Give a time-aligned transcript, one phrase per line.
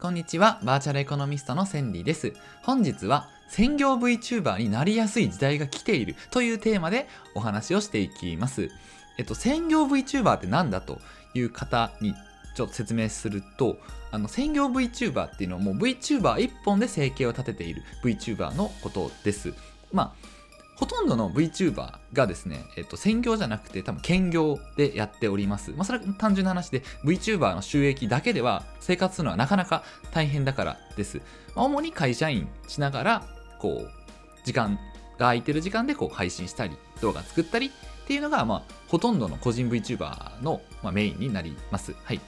[0.00, 2.32] こんにちは、バーチャルエコノミストのセンディです。
[2.62, 8.70] 本日は専業 VTuber になりやすい時代が来ているというテーマでお話をしていきます。
[9.18, 11.00] えっと、専業 VTuber って何だと
[11.34, 12.14] いう方に
[12.54, 13.76] ちょっと説明すると、
[14.12, 19.52] あの専業 VTuber っていうのはもう VTuber 一本で生計を立てている VTuber のことです。
[19.92, 20.37] まあ
[20.78, 25.72] ほとんどの VTuber がですね、えっと、専業じゃなくて多分兼業でやっております。
[25.72, 29.82] まあ、それは単純な話で VTuber の収益だけでは生活するのはなかなか
[30.12, 31.20] 大変だからです。
[31.56, 33.26] まあ主に会社員しながら、
[33.58, 33.90] こう、
[34.44, 37.70] 時間が空いてる時間でこう配信したり、動画作ったりっ
[38.06, 41.92] ていうのが、まあ、ほとんどの個人 VTuber の、ま、メインになります。
[42.04, 42.14] は。
[42.14, 42.20] い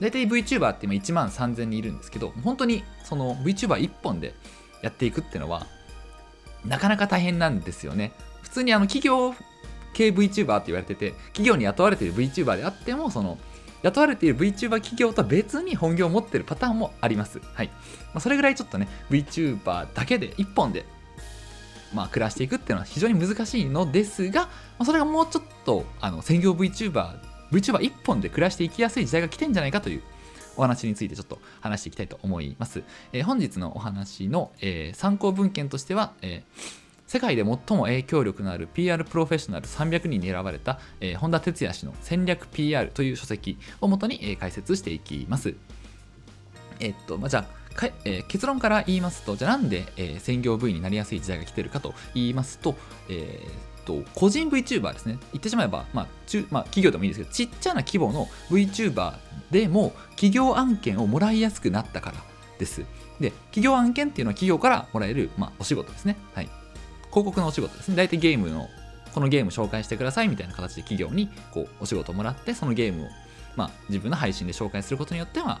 [0.00, 4.34] 大体 VTuber って今1万3000人いるんですけど、本当にその VTuber1 本で
[4.82, 5.68] やっていくっていうのは、
[6.64, 8.12] なかなか大変なんですよね。
[8.42, 9.34] 普通にあの企業
[9.92, 13.38] 系 VTuber って言われてて、企業に雇われている VTuber であっても、その
[13.82, 17.40] 雇われている VTuber 企業とは別に本業を持ってるパターンもあります。
[17.54, 17.68] はい。
[17.68, 17.72] ま
[18.14, 20.84] あ、それぐらいちょっとね、VTuber だけで1本で、
[21.94, 24.48] まあ、暮らしていくっていうのは非常に難しいのですが、ま
[24.80, 27.18] あ、それがもうちょっとあの専業 VTuber、
[27.52, 30.02] VTuber1 本で暮らしていきやすい時代が来てんじゃないかという
[30.56, 32.82] お話についてちょっと話していきたいと思います。
[33.12, 45.54] えー本日のお話の、えー参考文献としては、えー世界で最も影響力のある PR プロフェッショナル300人に選ばれた、えー本田哲也氏の戦略 PR という書籍をもとに、えー解説していきます。
[46.78, 52.76] えっと、まあ、じゃあ、かえー結論から言いますと、じゃあなんで、え専業 V になりやすい時代が来てるかと言いますと、
[53.08, 55.18] えーと個人 VTuber ですね。
[55.32, 59.14] 言ってしまえば、まあ中まあ、企業でもいいですけど、ちっちゃな規模の VTuber
[59.50, 62.16] でも企業案件をもらいやすくなったから
[62.58, 62.84] です。
[63.20, 66.16] で、企業案件っていうのは企業からもらえる、まあ、お仕事ですね。
[66.34, 66.48] はい。
[67.10, 67.96] 広告のお仕事ですね。
[67.96, 68.68] 大体ゲームの、
[69.14, 73.08] このゲーム紹介してくださいみたいな形で企業にこうお仕事をもらって、そのゲームを、
[73.56, 75.60] まあ、自分の配信で紹介することによっては、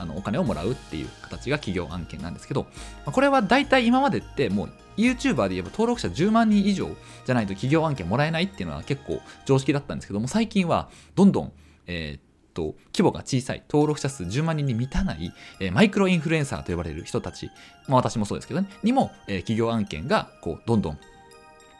[0.00, 2.70] あのお金をもらうっていう形が企業案件なんですけど、ま
[3.06, 6.88] あこれは大体今までってもう YouTuber で言えば登録者10万人以上
[7.24, 11.52] じゃないと企業案件もらえないっていうのは結構常識だったんですけども最近はどんどん、
[11.86, 17.48] えーと規模が小さい登録者数10万人に満たない、えーマイクロインフルエンサーと呼ばれる人たち、
[17.86, 20.98] まあ、私もそうですけどねにも、えー企業案件がこうどんどん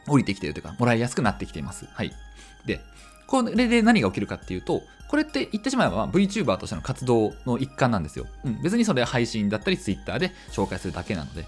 [0.07, 1.85] 降りてきてるというかもらいやすくなってきています。
[1.93, 2.11] はい、
[2.65, 2.79] で
[3.27, 8.27] これで何が起きるかっていうとこれって言ってしまえば VTuber としての活動の一環なんですよ。
[8.45, 11.45] うん、別にそれ配信だったり Twitter で紹介するだけなので。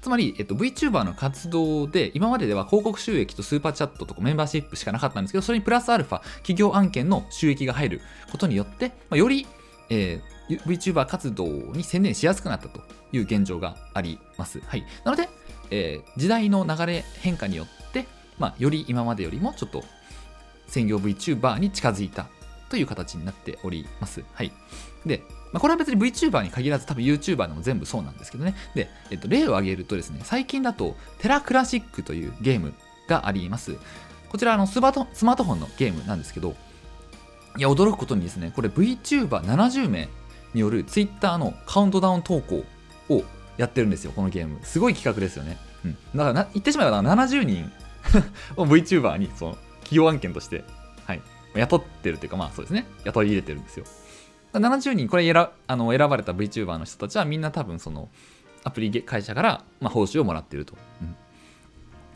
[0.00, 8.00] つまり、えっと、VTuber の活動で今まででは広告収益とスーパーチャットとかメンバーシップしかなかったんですけどそれにプラスアルファ企業案件の収益が入る
[8.32, 9.46] ことによって、まあ、より、
[9.90, 12.80] えー VTuber 活動に専念しやすくなったと
[13.12, 14.60] いう現状があります。
[14.60, 15.28] はい、なので、
[15.70, 18.06] えー時代の流れ変化によって、
[18.38, 19.84] まあ、より今までよりもちょっと
[20.66, 22.26] 専業 VTuber に近づいた
[22.70, 24.24] という形になっております。
[24.32, 24.52] はい。
[25.04, 25.22] で、
[25.52, 28.54] まあ、これは別に VTuber に限らず多分 YouTuber でも全部そうなんですけどね。
[28.74, 32.72] で、えっと、例を挙げるとですね、最近だとテラクラシックというゲーム
[33.08, 33.76] があります。
[34.28, 36.54] こちらあのスマートスマートフォンのゲームなんですけど、
[37.58, 40.08] いや、驚くことにですね、これ VTuber70 名
[40.54, 42.64] による Twitter のカウントダウン投稿
[43.08, 43.24] を
[43.56, 44.60] やってるんですよ、このゲーム。
[44.62, 45.58] すごい企画ですよね。
[45.84, 45.92] うん。
[45.92, 47.72] だからな、言ってしまえば70人
[48.56, 50.64] を VTuber にその企業案件として、
[51.54, 53.84] 雇ってるというか、まあそうですね、雇い入れてるんですよ。
[54.52, 58.08] 70人、これ選あの選ばれた VTuber の人たちはみんな多分その
[58.64, 61.16] アプリ会社から、まあ、報酬をもらっていると、うん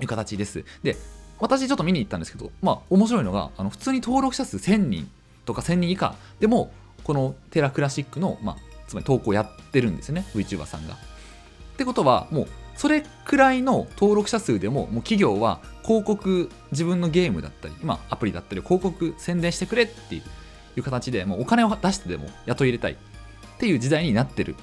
[0.01, 0.65] いう形です。
[0.83, 0.97] で、
[1.39, 5.11] 私ちょっと見に行ったんですけど、まあ面白いのが、あの普通に登録者数1000人
[5.45, 6.73] とか1000人以下でも、
[7.05, 8.57] このテラクラシックの、まあ、
[8.89, 10.95] つまり投稿やってるんですよね、VTuber さんが。
[10.95, 10.97] っ
[11.77, 20.23] てことは、もうそれくらいの登録者数でも、もう企業は広告、自分のゲームだったり、まあアプリだったり、広告宣伝してくれってい
[20.77, 22.97] う形で、もうお金を出してでも雇い入れたいっ
[23.59, 24.57] ていう時代になってる。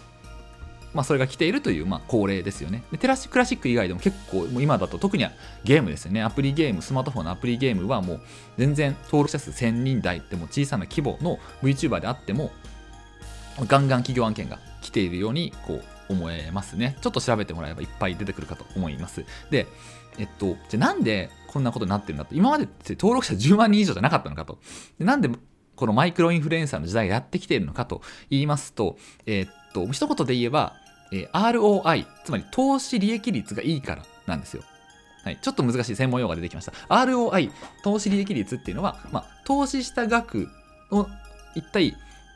[0.93, 2.83] まあ、それが来ているという、まあ、恒例ですよね。
[2.91, 5.31] で、テラシクラシック以外でも結構、もう今だと特には
[5.63, 6.21] ゲームですよね。
[6.21, 8.21] アプリゲーム、スマートフォンのアプリゲームはもう
[8.57, 12.51] 全然登録者数1000人台でも小さな規模の VTuber であっても、
[13.67, 16.97] ガンガン企業案件が来ているようにこう思えますね。
[17.01, 19.25] ちょっと調べてもらえばいっぱい出てくるかと思います。
[19.49, 19.67] で、
[20.17, 22.35] えっと、じゃあなんでこんなことになってるんだと。
[22.35, 24.59] 今までって登録者10万人以上じゃなかったのかと。
[24.99, 25.29] でなんで
[25.75, 30.75] このマイクロインフルエンサーの時代がやってきているのかと言いますと、えっと、一言で言えば、
[31.11, 34.63] えー ROI、つまり投資利益率がいいからなんですよ。
[35.23, 36.73] はい、ちょっと難しい専門用語が出てきました。
[36.89, 37.51] ROI、
[37.83, 40.49] 投資利益率っていうのは、まあ、投資した額
[40.89, 41.07] を
[41.55, 41.95] 一体、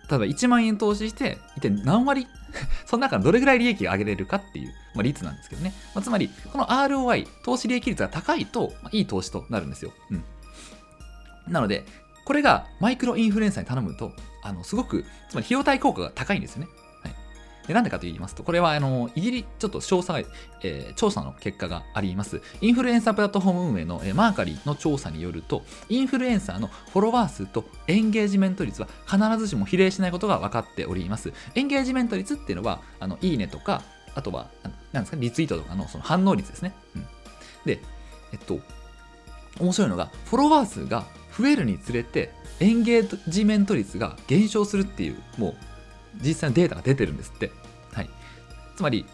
[0.10, 2.28] 例えば1万円投資して、一体何割、
[2.86, 5.74] その中どれぐらい利益を上げれるかっていう、まあ、率なんですけどね。
[5.94, 9.92] まあ、つまり、この ROI、投資利益率が高いと、まあ、いい投資となるんですよ。
[10.12, 10.24] うん。
[11.48, 11.86] なので、
[12.26, 16.68] これがマイクロインフルエンサーに頼むと、あのすごく、つまり費用対効果が高いんですよね。
[17.68, 22.42] でなんでかと言いますと、これはあのイギリちょっと調査、えー、調査の結果があります。
[22.62, 31.34] インフルエンサープラットフォーム運営の、えー、マーカリーの調査によると、インフルエンサーのフォロワー数とエンゲージメント率は必ずしも比例しないことが分かっております。
[31.56, 33.82] エンゲージメント率っていうのは、あのいいねとか、
[34.14, 34.50] あとは、
[34.92, 36.74] なんですか、リツイートとかのその反応率ですね。
[36.96, 37.08] うん、
[37.66, 37.82] で、
[38.32, 38.60] えっと、
[39.60, 41.06] 面白いのが、フォロワー数が
[41.38, 45.56] 増えるにつれて、エンゲージメント率が減少するっていう、もう、
[46.22, 47.52] 実際のデータが出てるんですって。
[47.94, 48.10] はい。
[48.76, 49.06] つまり、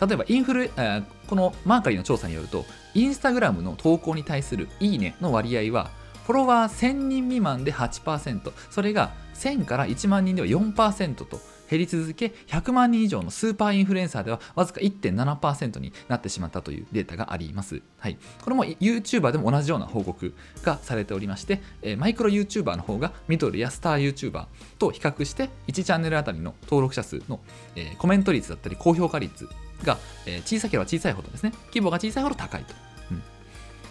[0.00, 2.64] 例えばインフル、えこのマーカリーの調査によると、
[2.94, 5.90] インスタグラムの投稿に対するいいねの割合は、
[6.26, 24.46] フォロワー1000人未満で8%、それが1000から1万人では4%と減り続け100万人以上のスーパーインフルエンサーではわずか1.7%になってしまったというデータがあります、はい、これも YouTuber でも同じような報告がされておりまして、え、マイクロ YouTuber の方がミドルやスター YouTuber
[24.78, 27.40] と比較して1チャンネルあたりの登録者数の、
[27.76, 29.48] え、コメント率だったり高評価率
[29.84, 31.52] が、え、小さければ小さいほどですね。
[31.68, 32.74] 規模が小さいほど高いと。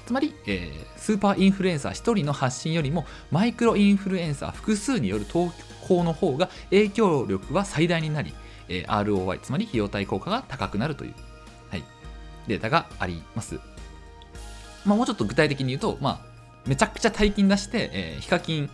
[0.08, 5.52] つまり、えー、スーパーインフルエンサー1人の発信よりもマイクロインフルエンサー複数による投
[5.88, 8.34] 稿の方が影響力は最大になり、
[8.70, 11.14] えー、ROI つまり費用対効果が高くなるという、
[11.70, 11.84] はい、
[12.48, 13.60] データがあります、
[14.86, 16.20] まあ、もうちょっと具体的に言うと、まあ、
[16.66, 18.70] めちゃくちゃ大金出して、えー、ヒカキン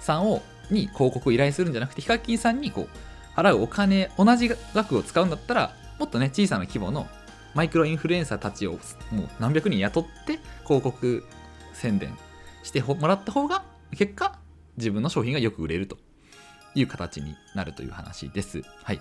[0.00, 2.88] さんをに広告を依頼するんじゃなくてヒカキンさんにこ
[3.36, 7.06] う払うお金同じ額を使うんだったらもっとね小さな規模の
[7.54, 11.24] マイクロインフルエンサーたちをもう何百人雇って広告
[11.72, 12.16] 宣伝
[12.62, 13.64] してもらった方が
[13.96, 14.38] 結果
[14.76, 15.96] 自分の商品がよく売れると。
[16.78, 18.62] いう形になるという話です。
[18.82, 19.00] はい。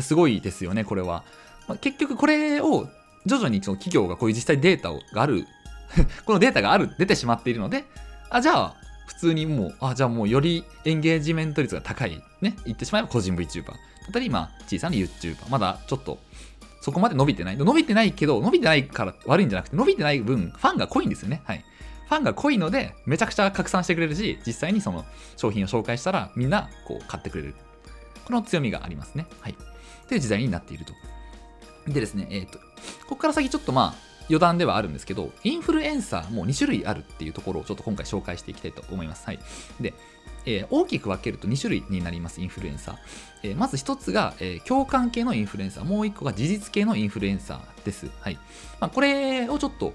[0.00, 1.24] すごいですよね、これは。
[1.66, 2.88] まあ、結局これを
[3.26, 5.46] 徐々にその企業がこういう実際データがある
[6.24, 7.84] このデータがある、出てしまっているので、
[8.30, 8.74] あ、じゃあ
[9.06, 13.66] 普通にもう、あ、じゃあもうよりエンゲージメント率が高い、ね、言ってしまえば個人 VTuber。
[13.66, 15.48] だったり、まあ小さな YouTuber。
[15.50, 16.18] まだちょっと
[16.80, 17.56] そこまで伸びてない。
[17.56, 21.42] 伸びてないけど、伸びてないから悪いんじゃなくて、伸びてない分、ファンが濃いんですよね。
[21.44, 21.64] はい。
[22.08, 25.04] ファンが濃いので、めちゃくちゃ拡散してくれるし、実際にその
[25.36, 27.54] 商品を紹介したら、みんな、こう、買ってくれる。
[28.24, 29.26] この強みがありますね。
[29.40, 29.56] はい。
[30.08, 30.94] という時代になっていると。
[31.86, 32.64] でですね、えっ、ー、と、こ
[33.10, 39.26] こから先ちょっとまあ、余談ではあるんですけど、インフルエンサーも2種類あるっていうところをちょっと今回紹介していきたいと思います。
[39.26, 39.38] はい。
[39.80, 39.94] で、
[40.44, 42.96] えー、大きく分けると2種類になります、インフルエンサー。
[43.42, 48.10] えー、まず1つが、えー、共感系のインフルエンサー、もう1個が事実系のインフルエンサーです。
[48.20, 48.38] はい。
[48.80, 49.94] まあ、これをちょっと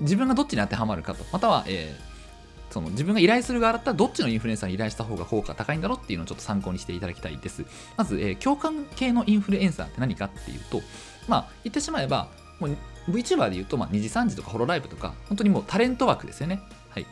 [0.00, 7.64] 自分がどっちに当てはまるかと、または、えー、その自分が依頼する側だったらどっちのインフルエンサーに依頼した方が効果高いんだろうっていうのをちょっと参考にしていただきたいです。
[7.96, 10.80] まず、えー、共感系のインフルエンサーって何かっていうと、
[11.28, 12.28] まあ、言ってしまえば、
[12.60, 12.76] もう
[13.10, 16.60] VTuber で言うと、まあ、2時3時とかホロライブとか、本当にもうタレント枠ですよね。
[16.90, 17.06] はい。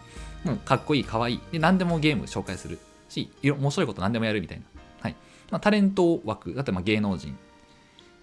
[0.44, 1.40] もうかっこいい、かわいい。
[1.52, 2.78] で、何でもゲーム紹介する。
[3.08, 4.64] し、面白いこと何でもやるみたいな。
[5.00, 5.16] はい。
[5.50, 7.36] まあ、タレント枠、だってまあ芸能人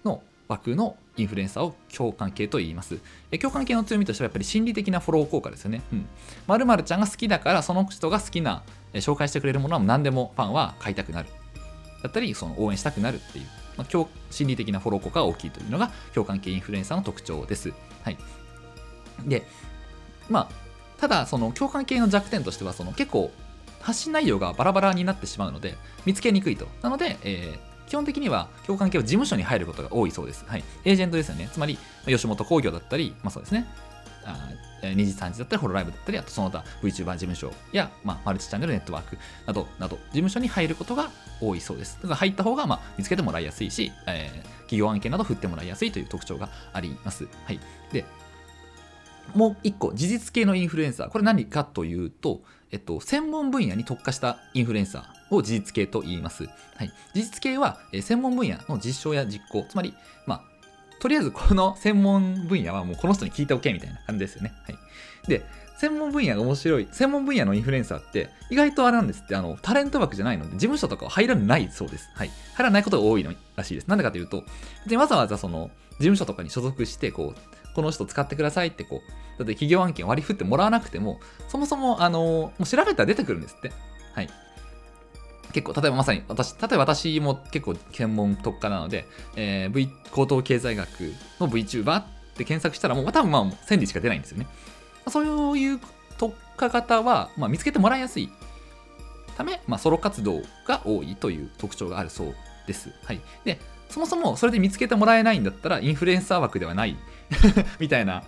[0.04, 2.98] の枠のインフルエンサーを共感系と言います。
[3.40, 5.82] 共感系の強みとしてはやっぱり心理的なフォロー効果ですよね。
[5.92, 6.06] うん。
[6.46, 8.62] 〇〇ちゃんが好きだからその人が好きな、
[8.94, 11.28] 紹介してくれるものは何でもファンは買いたくなる。
[12.02, 13.46] だったり、その応援したくなるっていう、
[13.76, 17.72] まあ、心理的なフォロー効果が大きいというのが共感系インフルエンサーの特徴です。
[18.02, 18.18] はい。
[19.24, 19.42] で、
[20.28, 20.48] まあ、
[21.00, 23.30] ただその共感系の弱点としてはその結構
[23.80, 25.74] 発信内容がバラバラになってしまうので、
[26.04, 26.66] 見つけにくいと。
[26.82, 30.44] なので、えー、基本的には共感系は事務所に入ることが多いそうです。
[30.46, 30.64] はい。
[30.84, 31.48] エージェントですよね。
[31.52, 33.66] つまり、吉本興業だったり、まあそうですね。
[34.24, 34.50] あ
[34.82, 41.96] 2時3時だったり、ホロライブだったり、あとその他 VTuber 事務所や、まあ、マルチチャンネルネットワークなど、など、事務所に入ることが多いそうです。
[41.96, 47.26] だから入った方が、まあ、見つけてもらいやすいし、えー、企業案件など振ってもらいやすいという特徴があります。
[47.44, 47.60] はい。
[47.92, 48.04] で、
[49.34, 51.08] もう一個、事実系のインフルエンサー。
[51.10, 52.42] これ何かというと、
[52.72, 56.44] えっと、専門分野に特化したインフルエンサーを事実系と言います。
[56.44, 59.94] はい、事実系は、え、専門分野の実証や実行、つまり、
[60.26, 60.42] まあ、
[61.00, 64.52] とりあえずこの専門分野はもうこの人に聞いておけみたいな感じですよね。
[64.66, 64.78] はい、
[65.28, 65.44] で、
[65.78, 72.08] 専門分野が面白い、専門分野のインフルエンサーって意外とあれなんですって、あの、タレント枠じゃないので、事務所とかは入らないそうです。
[72.14, 72.30] はい。
[72.54, 73.86] 入らないことが多いのらしいです。
[73.86, 74.44] なんでかというと、
[74.86, 83.70] でわざわざその、事務所とかに所属して、こう、この人使ってくださいってこう、だって企業案件割り振ってもらわなくても、そもそも、あのもう調べたら出てくるんですって。
[84.14, 84.30] はい。
[85.52, 89.06] 結構、例えばまさに私、例えば私も結構専門特化なので、
[89.36, 90.88] えー、v、高等経済学
[91.38, 92.04] の VTuber っ
[92.34, 94.46] て検索したらもう多分まあ1000字しか出ないんですよね。
[95.08, 95.80] そういう
[96.16, 98.30] 特化型は、まあ、見つけてもらいやすい
[99.36, 102.34] ため、まあ、ソロ活動が多いという特徴があるそう
[102.66, 102.90] です。
[103.04, 103.20] はい。
[103.44, 106.96] で、そもそもそれで見つけてもらえないんだったらインフルエンサー枠ではない
[107.80, 108.24] みたいな、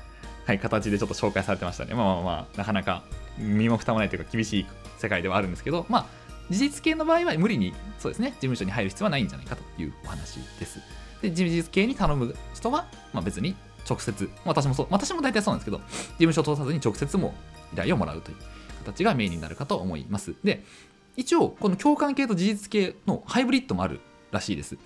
[0.47, 1.95] はい、形でちょっと紹介されてましたね。
[1.95, 3.03] まあまあまあ、なかなか
[3.38, 4.67] 身も蓋もないというか厳しい
[4.99, 6.07] 世界ではあるんですけど、まあ、
[6.50, 10.81] 事実系の場合は無理にそうですね事務所に入る必要はないんじゃないかというお話です。
[11.23, 13.57] で事実系に頼む人は、まあ、別に
[13.88, 15.85] 直接私もそう私も大体そうなんですけど事
[16.19, 17.35] 務所を通さずに直接も
[17.73, 18.37] 依頼をもらうという
[18.85, 20.35] 形がメインになるかと思います。
[20.45, 20.65] で
[21.17, 24.00] 一応この共感系と事実系のハイブリッドもある
[24.31, 24.79] らしいです。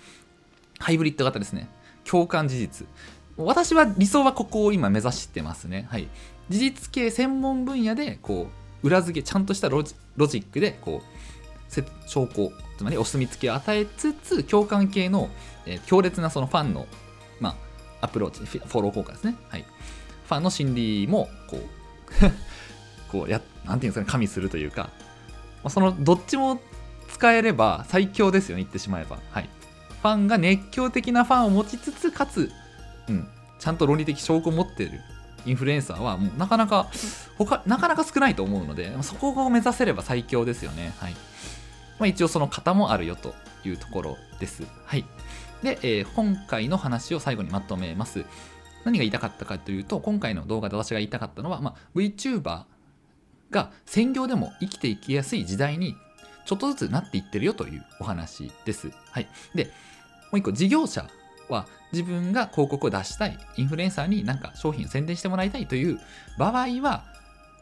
[0.83, 1.69] ハイブリッド型ですね。
[2.03, 2.85] 共感事実。
[3.37, 5.87] 私は理想はここを今目指してますね。
[5.89, 6.09] はい。
[6.49, 8.47] 事実系専門分野でこ
[8.83, 15.29] う裏付けちゃんとしたロジックでこう証拠つまりお墨付きを与えつつ共感系の、
[15.65, 16.85] えー、強烈なそのファンの、
[17.39, 17.55] ま
[18.01, 19.65] あ、アプローチフォロー効果ですね、はい、
[20.27, 21.61] ファンの心理もこう
[23.09, 24.89] こうやなんていうんですかね加味するというか、ま
[25.65, 26.59] あ、そのどっちも
[27.07, 29.49] 使えれば最強ですよね言ってしまえば、はい、
[30.03, 32.51] ファンが熱狂的なファンを持ちつつかつ、
[33.09, 34.99] うん、ちゃんと論理的証拠を持っている
[35.45, 36.89] インフルエンサーはもうなかなか
[37.37, 41.13] 他なかなか少ないと思うのでそこを目指せれば最強ですよねはい
[41.99, 43.33] まあ、一応その型もあるよと
[43.63, 44.63] いうところです。
[44.85, 45.05] はい。
[45.61, 48.25] で、えー、今回の話を最後にまとめます。
[48.83, 52.63] 何が言いたかったかというと、今回の動画で私が言いたかったのは、まあ、VTuber
[53.51, 55.95] が専業でも生きていきやすい時代に
[56.45, 58.91] ちょっとずつなっていってるよというお話です。
[59.11, 59.27] はい。
[59.55, 59.71] で、も
[60.33, 61.07] う一個、事業者
[61.49, 65.99] は自分が広告を出したい、インフルエンサーになんか商品を宣伝してもらいたいという
[66.37, 67.03] 場合は、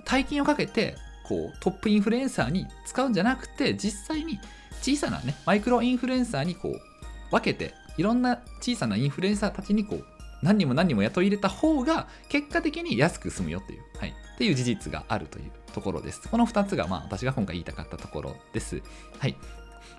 [0.05, 4.39] 大金をかけてこうトップインフルエンサーに使うんじゃなくて実際に
[4.81, 6.81] 小さなねマイクロインフルエンサーにこう
[7.31, 10.05] 分けていろんな小さなインフルエンサーたちにこう
[10.41, 16.27] 何人も何人も雇い入れた方が結果的に安く済むよっていう、はい、っていう事実があるというところです。
[16.29, 18.81] この2つがまあ私が今回言いたかったところです。
[19.19, 19.35] はい。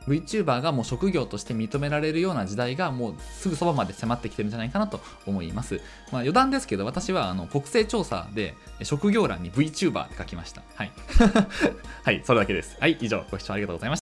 [0.06, 5.80] VTuber がもう職業として認められるような時代がもうすぐそばまで迫ってきてるんじゃないかなと思います。
[6.10, 10.62] まあ、余談ですけど私はあの国勢調査で職業欄に VTuber って書きました。
[10.74, 10.92] はい。
[12.02, 12.76] はい、それだけです。
[12.80, 13.90] はい、以上ご視聴ありがとうございました。